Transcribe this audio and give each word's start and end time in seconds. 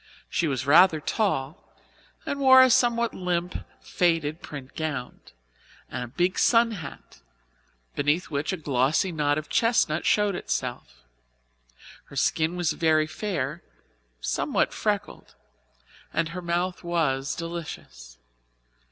She 0.31 0.47
was 0.47 0.65
rather 0.65 0.99
tall, 0.99 1.75
and 2.25 2.39
wore 2.39 2.63
a 2.63 2.71
somewhat 2.71 3.13
limp, 3.13 3.63
faded 3.81 4.41
print 4.41 4.73
gown, 4.75 5.19
and 5.91 6.03
a 6.03 6.07
big 6.07 6.39
sunhat, 6.39 7.21
beneath 7.95 8.31
which 8.31 8.51
a 8.51 8.57
glossy 8.57 9.11
knot 9.11 9.37
of 9.37 9.47
chestnut 9.47 10.03
showed 10.07 10.33
itself. 10.33 11.03
Her 12.05 12.15
skin 12.15 12.55
was 12.55 12.73
very 12.73 13.05
fair, 13.05 13.61
somewhat 14.19 14.73
freckled, 14.73 15.35
and 16.11 16.29
her 16.29 16.41
mouth 16.41 16.83
was 16.83 17.35
delicious. 17.35 18.17